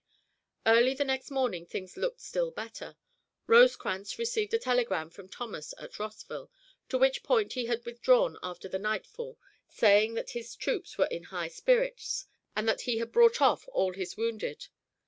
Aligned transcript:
Early 0.65 0.95
the 0.95 1.05
next 1.05 1.29
morning 1.29 1.67
things 1.67 1.95
looked 1.95 2.21
still 2.21 2.49
better. 2.49 2.97
Rosecrans 3.45 4.17
received 4.17 4.51
a 4.51 4.57
telegram 4.57 5.11
from 5.11 5.29
Thomas 5.29 5.75
at 5.77 5.99
Rossville, 5.99 6.49
to 6.89 6.97
which 6.97 7.21
point 7.21 7.53
he 7.53 7.67
had 7.67 7.85
withdrawn 7.85 8.35
after 8.41 8.67
the 8.67 8.79
nightfall, 8.79 9.37
saying 9.67 10.15
that 10.15 10.31
his 10.31 10.55
troops 10.55 10.97
were 10.97 11.05
in 11.05 11.25
high 11.25 11.49
spirits, 11.49 12.25
and 12.55 12.67
that 12.67 12.81
he 12.81 12.97
had 12.97 13.11
brought 13.11 13.43
off 13.43 13.67
all 13.71 13.93
his 13.93 14.17
wounded. 14.17 14.69